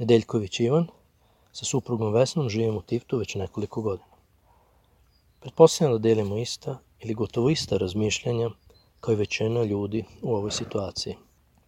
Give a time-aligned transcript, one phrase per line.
[0.00, 0.86] Nedeljković Ivan,
[1.52, 4.08] sa suprugom Vesnom živim u Tiftu već nekoliko godina.
[5.40, 8.50] Pretpostavljam da delimo ista ili gotovo ista razmišljanja
[9.00, 11.16] kao i većina ljudi u ovoj situaciji.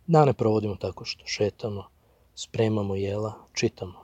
[0.06, 1.84] Dane provodimo tako što šetamo,
[2.34, 3.98] spremamo jela, čitamo.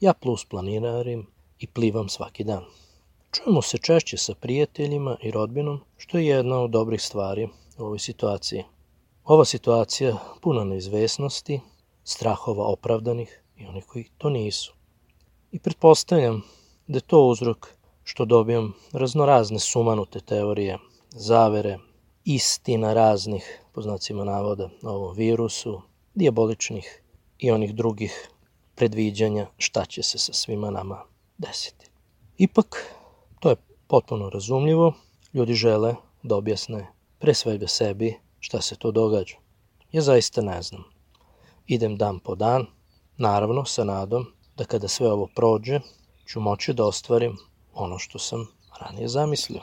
[0.00, 1.26] Ja plus planinarim
[1.58, 2.64] i plivam svaki dan.
[3.30, 7.48] Čujemo se češće sa prijateljima i rodbinom, što je jedna od dobrih stvari
[7.78, 8.64] u ovoj situaciji.
[9.24, 11.60] Ova situacija puna neizvesnosti,
[12.04, 14.74] strahova opravdanih i onih koji to nisu.
[15.52, 16.42] I pretpostavljam
[16.86, 17.68] da je to uzrok
[18.04, 20.78] što dobijam raznorazne sumanute teorije,
[21.10, 21.78] zavere,
[22.24, 25.82] istina raznih, po znacima navoda, o ovom virusu,
[26.14, 27.02] dijaboličnih
[27.38, 28.28] i onih drugih
[28.74, 31.04] predviđanja šta će se sa svima nama
[31.38, 31.90] desiti.
[32.38, 32.94] Ipak,
[33.40, 34.92] to je potpuno razumljivo,
[35.32, 36.86] ljudi žele da objasne
[37.18, 39.36] pre svega sebi šta se to događa.
[39.92, 40.84] Ja zaista ne znam.
[41.66, 42.66] Idem dan po dan,
[43.16, 44.26] naravno sa nadom
[44.56, 45.80] da kada sve ovo prođe,
[46.26, 47.36] ću moći da ostvarim
[47.74, 48.46] ono što sam
[48.80, 49.62] ranije zamislio.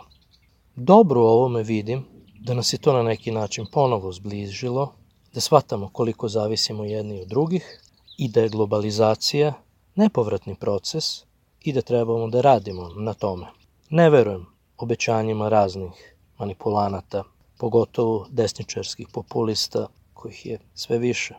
[0.76, 2.06] Dobro u ovome vidim
[2.40, 4.94] da nas je to na neki način ponovo zbližilo,
[5.34, 7.82] da shvatamo koliko zavisimo jedni od drugih
[8.18, 9.54] i da je globalizacija
[9.96, 11.24] nepovratni proces
[11.62, 13.46] i da trebamo da radimo na tome.
[13.90, 14.46] Ne verujem
[14.78, 17.24] obećanjima raznih manipulanata,
[17.58, 21.36] pogotovo desničarskih populista, kojih je sve više.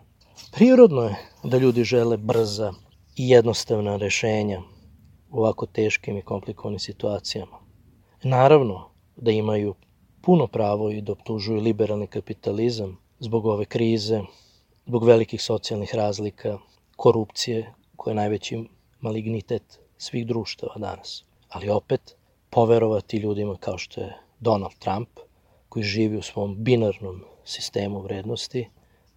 [0.53, 2.73] Prirodno je da ljudi žele brza
[3.17, 4.63] i jednostavna rešenja
[5.31, 7.59] u ovako teškim i komplikovanim situacijama.
[8.23, 9.75] Naravno da imaju
[10.23, 14.21] puno pravo i da optužuju liberalni kapitalizam zbog ove krize,
[14.87, 16.59] zbog velikih socijalnih razlika,
[16.97, 18.65] korupcije koja je najveći
[19.01, 21.25] malignitet svih društava danas.
[21.49, 22.17] Ali opet,
[22.51, 25.09] poverovati ljudima kao što je Donald Trump,
[25.69, 28.69] koji živi u svom binarnom sistemu vrednosti,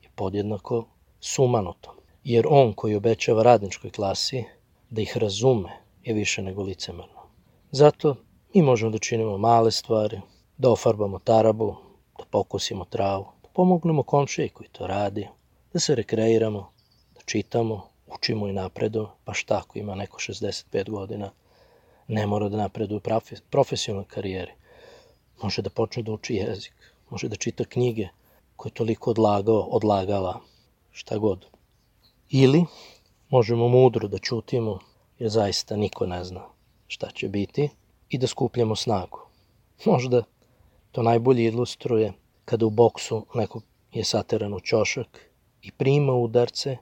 [0.01, 0.85] je podjednako
[1.25, 1.95] sumanuto.
[2.23, 4.43] Jer on koji obećava radničkoj klasi
[4.89, 5.69] da ih razume
[6.03, 7.21] je više nego licemerno.
[7.71, 8.15] Zato
[8.53, 10.21] mi možemo da činimo male stvari,
[10.57, 11.75] da ofarbamo tarabu,
[12.17, 15.27] da pokusimo travu, da pomognemo komšiji koji to radi,
[15.73, 16.69] da se rekreiramo,
[17.15, 21.31] da čitamo, učimo i napredo, pa šta ako ima neko 65 godina,
[22.07, 24.51] ne mora da napreduje u profesionalnoj karijeri.
[25.43, 26.73] Može da počne da uči jezik,
[27.09, 28.07] može da čita knjige
[28.55, 30.39] koje je toliko odlagao, odlagala,
[30.93, 31.45] šta god.
[32.29, 32.65] Ili
[33.29, 34.79] možemo mudro da čutimo,
[35.19, 36.41] jer zaista niko ne zna
[36.87, 37.69] šta će biti,
[38.09, 39.19] i da skupljamo snagu.
[39.85, 40.23] Možda
[40.91, 42.13] to najbolje ilustruje
[42.45, 43.61] kada u boksu neko
[43.91, 45.31] je sateran u ćošak
[45.61, 46.77] i prima udarce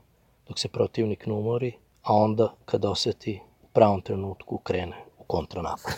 [0.48, 5.90] dok se protivnik ne umori, a onda kada oseti u pravom trenutku krene u kontranapad.